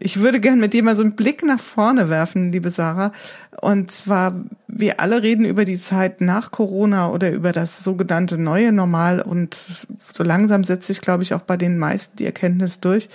[0.00, 3.12] ich würde gern mit dir mal so einen Blick nach vorne werfen, liebe Sarah.
[3.60, 4.34] Und zwar,
[4.66, 9.20] wir alle reden über die Zeit nach Corona oder über das sogenannte neue Normal.
[9.20, 13.08] Und so langsam setzt sich, glaube ich, auch bei den meisten die Erkenntnis durch.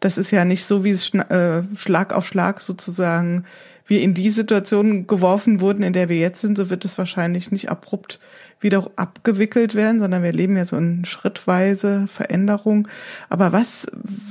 [0.00, 3.44] Das ist ja nicht so, wie es äh, Schlag auf Schlag sozusagen
[3.86, 7.50] wir in die Situation geworfen wurden, in der wir jetzt sind, so wird es wahrscheinlich
[7.50, 8.18] nicht abrupt
[8.60, 12.88] wieder abgewickelt werden, sondern wir leben ja so in schrittweise Veränderung.
[13.28, 13.86] Aber was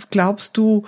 [0.09, 0.83] glaubst du,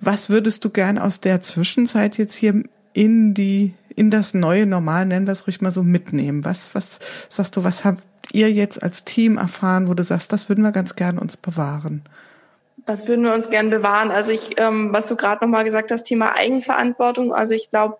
[0.00, 5.06] was würdest du gern aus der Zwischenzeit jetzt hier in die, in das neue Normal,
[5.06, 6.44] nennen wir es ruhig mal so, mitnehmen?
[6.44, 10.48] Was, was sagst du, was habt ihr jetzt als Team erfahren, wo du sagst, das
[10.48, 12.02] würden wir ganz gern uns bewahren?
[12.86, 14.10] Das würden wir uns gern bewahren.
[14.10, 17.32] Also ich, ähm, was du gerade nochmal gesagt hast, Thema Eigenverantwortung.
[17.34, 17.96] Also ich glaube,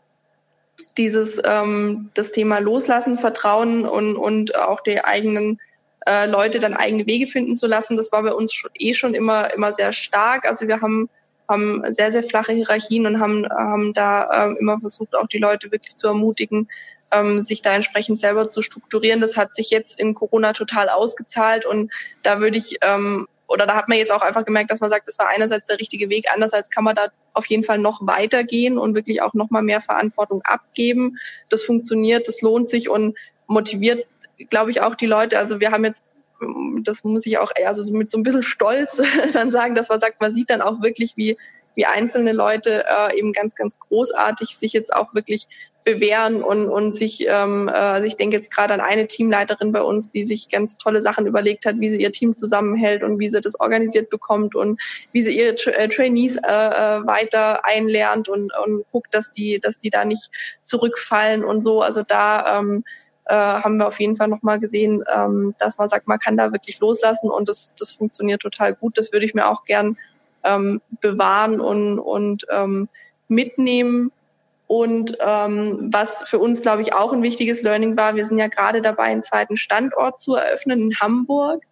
[0.99, 5.59] dieses ähm, das Thema Loslassen, Vertrauen und, und auch die eigenen
[6.07, 9.53] äh, Leute dann eigene Wege finden zu lassen, das war bei uns eh schon immer
[9.55, 10.47] immer sehr stark.
[10.49, 11.09] Also wir haben
[11.49, 15.71] haben sehr sehr flache Hierarchien und haben haben da äh, immer versucht auch die Leute
[15.73, 16.69] wirklich zu ermutigen,
[17.11, 19.21] ähm, sich da entsprechend selber zu strukturieren.
[19.21, 21.93] Das hat sich jetzt in Corona total ausgezahlt und
[22.23, 25.07] da würde ich ähm, oder da hat man jetzt auch einfach gemerkt, dass man sagt,
[25.07, 28.79] das war einerseits der richtige Weg, andererseits kann man da auf jeden Fall noch weitergehen
[28.79, 31.17] und wirklich auch noch mal mehr Verantwortung abgeben.
[31.49, 34.07] Das funktioniert, das lohnt sich und motiviert,
[34.49, 35.39] glaube ich, auch die Leute.
[35.39, 36.05] Also wir haben jetzt
[36.83, 39.01] das muss ich auch also mit so ein bisschen Stolz
[39.33, 41.37] dann sagen, dass man sagt, man sieht dann auch wirklich, wie
[41.75, 45.49] wie einzelne Leute äh, eben ganz, ganz großartig sich jetzt auch wirklich
[45.85, 49.83] bewähren und, und sich, ähm, äh, also ich denke jetzt gerade an eine Teamleiterin bei
[49.83, 53.29] uns, die sich ganz tolle Sachen überlegt hat, wie sie ihr Team zusammenhält und wie
[53.29, 54.81] sie das organisiert bekommt und
[55.13, 59.61] wie sie ihre Tra äh, Trainees äh, äh, weiter einlernt und, und guckt, dass die,
[59.61, 60.31] dass die da nicht
[60.63, 61.83] zurückfallen und so.
[61.83, 62.85] Also da ähm,
[63.27, 66.53] äh, haben wir auf jeden Fall nochmal gesehen, ähm, dass man sagt, man kann da
[66.53, 68.99] wirklich loslassen und das, das funktioniert total gut.
[68.99, 69.99] Das würde ich mir auch gern
[70.45, 72.89] ähm, bewahren und, und ähm,
[73.29, 74.13] mitnehmen.
[74.67, 78.49] Und ähm, was für uns, glaube ich, auch ein wichtiges Learning war, wir sind ja
[78.49, 81.65] gerade dabei, einen zweiten Standort zu eröffnen in Hamburg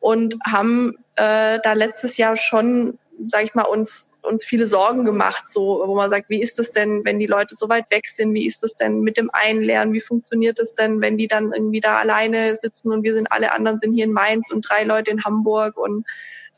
[0.00, 5.44] und haben äh, da letztes Jahr schon, sage ich mal, uns uns viele Sorgen gemacht,
[5.48, 8.34] so wo man sagt, wie ist es denn, wenn die Leute so weit weg sind?
[8.34, 9.94] Wie ist es denn mit dem Einlernen?
[9.94, 13.52] Wie funktioniert es denn, wenn die dann irgendwie da alleine sitzen und wir sind alle
[13.52, 16.06] anderen sind hier in Mainz und drei Leute in Hamburg und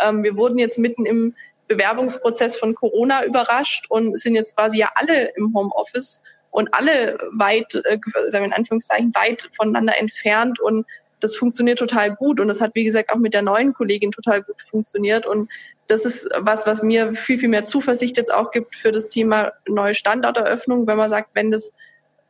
[0.01, 1.35] ähm, wir wurden jetzt mitten im
[1.75, 7.75] Bewerbungsprozess von Corona überrascht und sind jetzt quasi ja alle im Homeoffice und alle weit,
[7.85, 10.87] äh, sagen wir in Anführungszeichen, weit voneinander entfernt und
[11.21, 14.43] das funktioniert total gut und das hat, wie gesagt, auch mit der neuen Kollegin total
[14.43, 15.51] gut funktioniert und
[15.87, 19.53] das ist was, was mir viel, viel mehr Zuversicht jetzt auch gibt für das Thema
[19.69, 21.75] neue Standorteröffnung, wenn man sagt, wenn das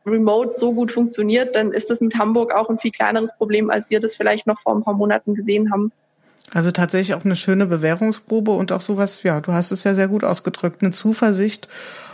[0.05, 3.89] remote so gut funktioniert, dann ist das mit Hamburg auch ein viel kleineres Problem, als
[3.89, 5.91] wir das vielleicht noch vor ein paar Monaten gesehen haben.
[6.53, 10.07] Also tatsächlich auch eine schöne Bewährungsprobe und auch sowas, ja, du hast es ja sehr
[10.07, 11.67] gut ausgedrückt, eine Zuversicht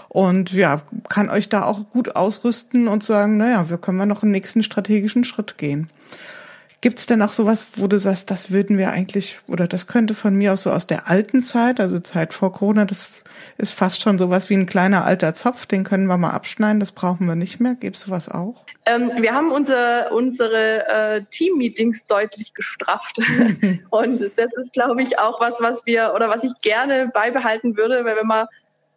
[0.08, 4.23] und ja, kann euch da auch gut ausrüsten und sagen, naja, wir können wir noch
[4.23, 5.89] einen nächsten strategischen Schritt gehen.
[6.82, 10.34] Gibt's denn auch sowas, wo du sagst, das würden wir eigentlich, oder das könnte von
[10.36, 13.21] mir aus so aus der alten Zeit, also Zeit vor Corona, das
[13.60, 16.91] ist fast schon sowas wie ein kleiner alter Zopf, den können wir mal abschneiden, das
[16.91, 17.76] brauchen wir nicht mehr.
[17.76, 18.65] Gibt's sowas auch?
[18.86, 23.19] Ähm, wir haben unser, unsere äh, Team-Meetings deutlich gestrafft.
[23.89, 28.06] Und das ist, glaube ich, auch was, was wir oder was ich gerne beibehalten würde,
[28.06, 28.48] weil wenn man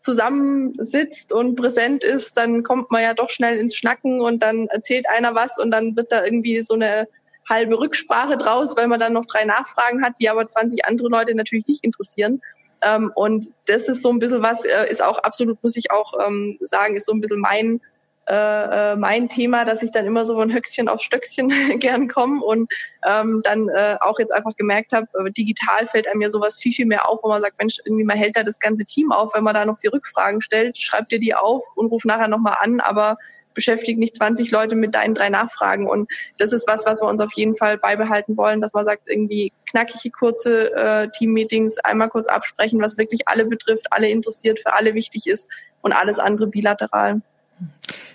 [0.01, 5.09] zusammensitzt und präsent ist, dann kommt man ja doch schnell ins Schnacken und dann erzählt
[5.09, 7.07] einer was und dann wird da irgendwie so eine
[7.49, 11.35] halbe Rücksprache draus, weil man dann noch drei Nachfragen hat, die aber 20 andere Leute
[11.35, 12.41] natürlich nicht interessieren.
[12.83, 16.15] Ähm, und das ist so ein bisschen was, äh, ist auch absolut, muss ich auch
[16.27, 17.81] ähm, sagen, ist so ein bisschen mein
[18.29, 21.49] äh, äh mein Thema, dass ich dann immer so von Höchstchen auf Stöckchen
[21.81, 22.73] gern komme und
[23.05, 26.73] ähm, dann äh, auch jetzt einfach gemerkt habe, äh, digital fällt einem ja sowas viel,
[26.73, 29.35] viel mehr auf, wo man sagt, Mensch, irgendwie man hält da das ganze Team auf,
[29.35, 32.57] wenn man da noch vier Rückfragen stellt, schreibt dir die auf und ruf nachher nochmal
[32.61, 33.17] an, aber
[33.55, 35.89] beschäftigt nicht 20 Leute mit deinen drei Nachfragen.
[35.89, 39.09] Und das ist was, was wir uns auf jeden Fall beibehalten wollen, dass man sagt,
[39.09, 44.73] irgendwie knackige, kurze äh, Team-Meetings, einmal kurz absprechen, was wirklich alle betrifft, alle interessiert, für
[44.75, 45.49] alle wichtig ist
[45.81, 47.23] und alles andere bilateral.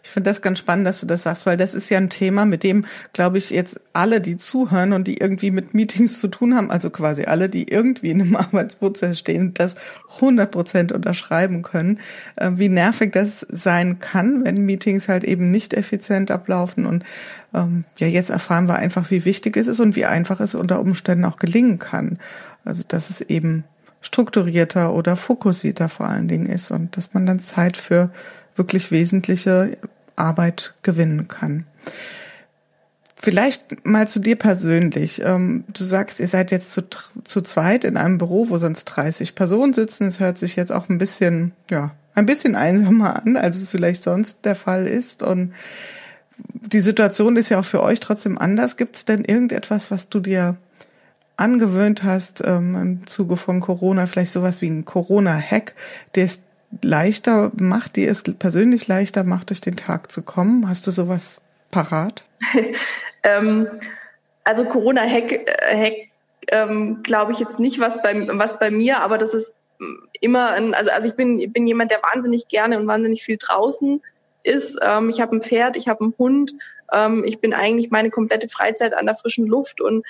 [0.04, 2.46] Ich finde das ganz spannend, dass du das sagst, weil das ist ja ein Thema,
[2.46, 6.56] mit dem, glaube ich, jetzt alle, die zuhören und die irgendwie mit Meetings zu tun
[6.56, 9.76] haben, also quasi alle, die irgendwie in einem Arbeitsprozess stehen, das
[10.16, 12.00] 100 Prozent unterschreiben können,
[12.38, 16.86] äh, wie nervig das sein kann, wenn Meetings halt eben nicht effizient ablaufen.
[16.86, 17.04] Und
[17.54, 20.80] ähm, ja, jetzt erfahren wir einfach, wie wichtig es ist und wie einfach es unter
[20.80, 22.18] Umständen auch gelingen kann.
[22.64, 23.66] Also, dass es eben
[24.02, 28.10] strukturierter oder fokussierter vor allen Dingen ist und dass man dann Zeit für
[28.58, 29.78] wirklich wesentliche
[30.16, 31.66] Arbeit gewinnen kann.
[33.20, 35.22] Vielleicht mal zu dir persönlich.
[35.24, 36.84] Ähm, du sagst, ihr seid jetzt zu,
[37.24, 40.08] zu zweit in einem Büro, wo sonst 30 Personen sitzen.
[40.08, 44.04] Es hört sich jetzt auch ein bisschen, ja, ein bisschen einsamer an, als es vielleicht
[44.04, 45.24] sonst der Fall ist.
[45.24, 45.54] Und
[46.54, 48.78] die Situation ist ja auch für euch trotzdem anders.
[48.78, 50.56] Gibt es denn irgendetwas, was du dir
[51.38, 55.74] angewöhnt hast ähm, im Zuge von Corona, vielleicht sowas wie ein Corona-Hack,
[56.16, 56.42] der es
[56.82, 60.68] leichter macht, die es persönlich leichter macht, durch den Tag zu kommen?
[60.68, 62.24] Hast du sowas parat?
[63.24, 63.68] ähm,
[64.44, 65.94] also Corona-Hack, äh, Hack,
[66.50, 69.56] ähm, glaube ich jetzt nicht, was bei, was bei mir, aber das ist
[70.22, 74.02] immer ein, also, also ich bin, bin jemand, der wahnsinnig gerne und wahnsinnig viel draußen
[74.44, 74.80] ist.
[74.82, 76.54] Ähm, ich habe ein Pferd, ich habe einen Hund.
[76.92, 80.06] Ähm, ich bin eigentlich meine komplette Freizeit an der frischen Luft und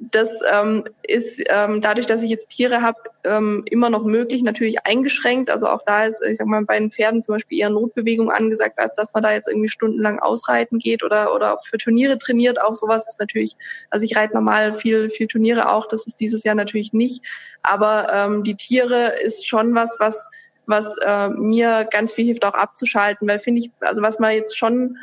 [0.00, 4.86] das ähm, ist ähm, dadurch, dass ich jetzt Tiere habe, ähm, immer noch möglich, natürlich
[4.86, 5.50] eingeschränkt.
[5.50, 8.78] Also auch da ist, ich sag mal, bei den Pferden zum Beispiel eher Notbewegung angesagt,
[8.78, 12.60] als dass man da jetzt irgendwie stundenlang ausreiten geht oder oder für Turniere trainiert.
[12.62, 13.56] Auch sowas ist natürlich,
[13.90, 15.86] also ich reite normal viel viel Turniere auch.
[15.86, 17.22] Das ist dieses Jahr natürlich nicht.
[17.62, 20.26] Aber ähm, die Tiere ist schon was, was
[20.64, 24.56] was äh, mir ganz viel hilft, auch abzuschalten, weil finde ich, also was man jetzt
[24.56, 24.96] schon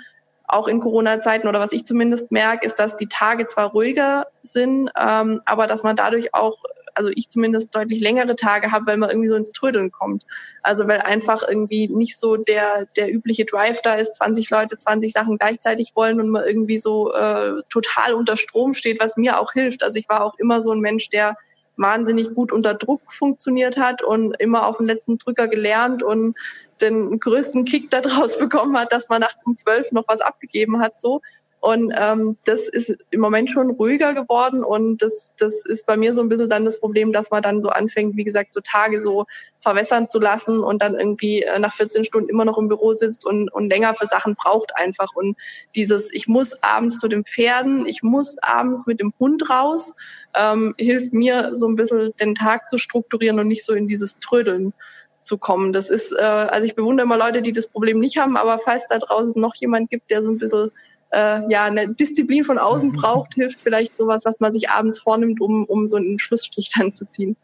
[0.47, 4.89] auch in Corona-Zeiten oder was ich zumindest merke, ist, dass die Tage zwar ruhiger sind,
[4.99, 6.57] ähm, aber dass man dadurch auch,
[6.95, 10.25] also ich zumindest deutlich längere Tage habe, weil man irgendwie so ins Trödeln kommt.
[10.63, 15.11] Also weil einfach irgendwie nicht so der, der übliche Drive da ist, 20 Leute 20
[15.11, 19.51] Sachen gleichzeitig wollen und man irgendwie so äh, total unter Strom steht, was mir auch
[19.51, 19.83] hilft.
[19.83, 21.35] Also ich war auch immer so ein Mensch, der
[21.77, 26.35] wahnsinnig gut unter Druck funktioniert hat und immer auf den letzten Drücker gelernt und
[26.81, 30.99] den größten Kick daraus bekommen hat, dass man nachts um zwölf noch was abgegeben hat,
[30.99, 31.21] so.
[31.59, 36.13] Und ähm, das ist im Moment schon ruhiger geworden und das, das ist bei mir
[36.13, 39.01] so ein bisschen dann das Problem, dass man dann so anfängt, wie gesagt, so Tage
[39.01, 39.25] so
[39.59, 43.25] verwässern zu lassen und dann irgendwie äh, nach 14 Stunden immer noch im Büro sitzt
[43.25, 45.15] und, und länger für Sachen braucht einfach.
[45.15, 45.35] Und
[45.73, 49.95] dieses, ich muss abends zu den Pferden, ich muss abends mit dem Hund raus,
[50.35, 54.19] ähm, hilft mir so ein bisschen den Tag zu strukturieren und nicht so in dieses
[54.19, 54.73] Trödeln
[55.21, 55.73] zu kommen.
[55.73, 58.87] Das ist, äh, also ich bewundere immer Leute, die das Problem nicht haben, aber falls
[58.87, 60.71] da draußen noch jemand gibt, der so ein bisschen
[61.11, 65.41] äh, ja eine Disziplin von außen braucht, hilft vielleicht sowas, was man sich abends vornimmt,
[65.41, 67.35] um, um so einen Schlussstrich dann zu ziehen.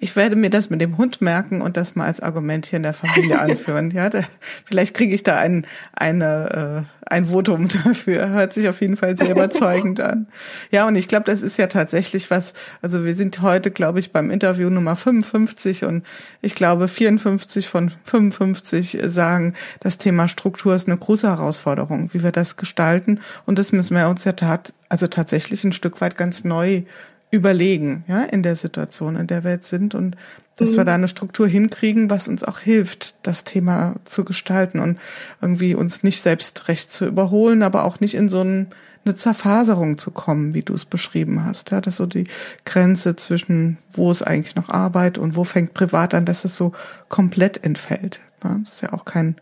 [0.00, 2.84] Ich werde mir das mit dem Hund merken und das mal als Argument hier in
[2.84, 3.90] der Familie anführen.
[3.90, 4.22] ja, da,
[4.64, 8.28] vielleicht kriege ich da ein, eine, äh, ein Votum dafür.
[8.28, 10.26] Hört sich auf jeden Fall sehr überzeugend an.
[10.70, 12.52] Ja, und ich glaube, das ist ja tatsächlich was,
[12.82, 16.04] also wir sind heute, glaube ich, beim Interview Nummer 55 und
[16.42, 22.32] ich glaube 54 von 55 sagen, das Thema Struktur ist eine große Herausforderung, wie wir
[22.32, 23.20] das gestalten.
[23.46, 26.82] Und das müssen wir uns ja tat, also tatsächlich ein Stück weit ganz neu
[27.30, 30.16] überlegen, ja, in der Situation, in der wir jetzt sind und
[30.56, 30.76] dass mhm.
[30.78, 34.98] wir da eine Struktur hinkriegen, was uns auch hilft, das Thema zu gestalten und
[35.40, 38.68] irgendwie uns nicht selbst recht zu überholen, aber auch nicht in so ein,
[39.04, 42.26] eine Zerfaserung zu kommen, wie du es beschrieben hast, ja, dass so die
[42.64, 46.72] Grenze zwischen wo ist eigentlich noch Arbeit und wo fängt privat an, dass es so
[47.08, 48.20] komplett entfällt.
[48.42, 49.36] Ja, das ist ja auch kein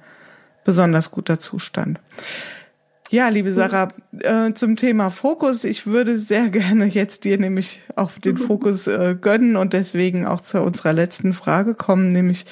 [0.64, 2.00] besonders guter Zustand.
[3.08, 3.88] Ja, liebe Sarah,
[4.20, 5.62] äh, zum Thema Fokus.
[5.62, 10.40] Ich würde sehr gerne jetzt dir nämlich auch den Fokus äh, gönnen und deswegen auch
[10.40, 12.46] zu unserer letzten Frage kommen, nämlich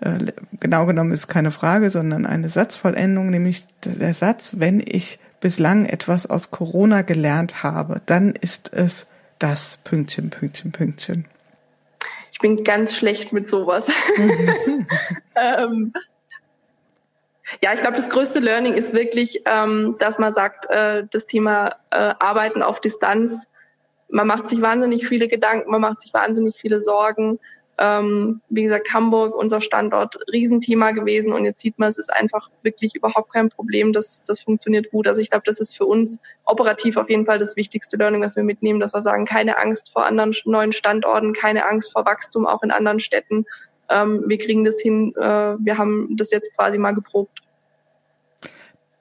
[0.00, 0.18] äh,
[0.60, 6.26] genau genommen ist keine Frage, sondern eine Satzvollendung, nämlich der Satz, wenn ich bislang etwas
[6.26, 9.06] aus Corona gelernt habe, dann ist es
[9.40, 11.24] das Pünktchen, Pünktchen, Pünktchen.
[12.30, 13.88] Ich bin ganz schlecht mit sowas.
[15.34, 15.92] ähm,
[17.62, 21.76] ja, ich glaube, das größte Learning ist wirklich, ähm, dass man sagt, äh, das Thema
[21.90, 23.46] äh, Arbeiten auf Distanz,
[24.08, 27.38] man macht sich wahnsinnig viele Gedanken, man macht sich wahnsinnig viele Sorgen.
[27.78, 32.48] Ähm, wie gesagt, Hamburg, unser Standort, Riesenthema gewesen und jetzt sieht man, es ist einfach
[32.62, 35.06] wirklich überhaupt kein Problem, das, das funktioniert gut.
[35.06, 38.34] Also ich glaube, das ist für uns operativ auf jeden Fall das wichtigste Learning, was
[38.34, 42.46] wir mitnehmen, dass wir sagen, keine Angst vor anderen neuen Standorten, keine Angst vor Wachstum
[42.46, 43.44] auch in anderen Städten
[43.88, 47.42] ähm, wir kriegen das hin, äh, wir haben das jetzt quasi mal geprobt.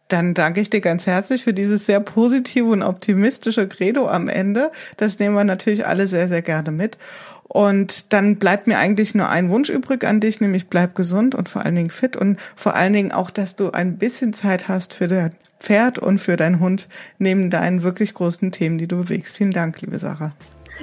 [0.07, 4.71] Dann danke ich dir ganz herzlich für dieses sehr positive und optimistische Credo am Ende.
[4.97, 6.97] Das nehmen wir natürlich alle sehr, sehr gerne mit.
[7.47, 11.47] Und dann bleibt mir eigentlich nur ein Wunsch übrig an dich, nämlich bleib gesund und
[11.47, 14.93] vor allen Dingen fit und vor allen Dingen auch, dass du ein bisschen Zeit hast
[14.93, 16.87] für dein Pferd und für deinen Hund
[17.17, 19.37] neben deinen wirklich großen Themen, die du bewegst.
[19.37, 20.33] Vielen Dank, liebe Sarah.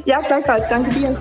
[0.04, 0.68] Ja, gleichfalls.
[0.68, 1.20] Danke dir.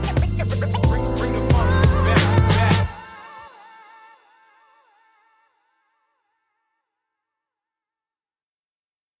[0.61, 0.90] Bye.